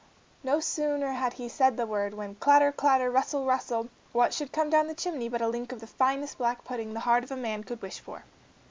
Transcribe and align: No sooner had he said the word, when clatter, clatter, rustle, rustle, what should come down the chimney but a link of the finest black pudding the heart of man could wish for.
No 0.41 0.59
sooner 0.59 1.11
had 1.11 1.33
he 1.33 1.47
said 1.47 1.77
the 1.77 1.85
word, 1.85 2.15
when 2.15 2.33
clatter, 2.33 2.71
clatter, 2.71 3.11
rustle, 3.11 3.45
rustle, 3.45 3.87
what 4.13 4.33
should 4.33 4.51
come 4.51 4.67
down 4.71 4.87
the 4.87 4.95
chimney 4.95 5.29
but 5.29 5.43
a 5.43 5.47
link 5.47 5.71
of 5.71 5.79
the 5.79 5.85
finest 5.85 6.39
black 6.39 6.63
pudding 6.63 6.95
the 6.95 7.01
heart 7.01 7.23
of 7.25 7.37
man 7.37 7.63
could 7.63 7.83
wish 7.83 7.99
for. 7.99 8.23